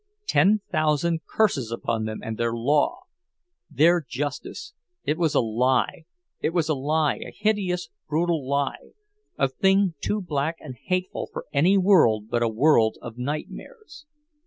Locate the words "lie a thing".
8.49-9.93